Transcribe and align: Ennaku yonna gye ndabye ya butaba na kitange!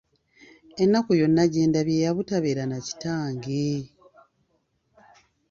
Ennaku 0.83 1.11
yonna 1.19 1.43
gye 1.51 1.63
ndabye 1.69 1.97
ya 2.03 2.11
butaba 2.15 2.61
na 2.67 2.77
kitange! 2.85 3.67